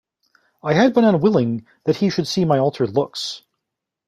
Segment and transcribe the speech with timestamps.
[0.63, 3.43] I had been unwilling that he should see my altered looks.